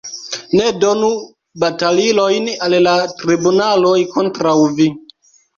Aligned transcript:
Ne 0.59 0.69
donu 0.83 1.09
batalilojn 1.63 2.49
al 2.69 2.79
la 2.87 2.97
tribunaloj 3.21 3.95
kontraŭ 4.17 4.57
vi. 4.81 4.91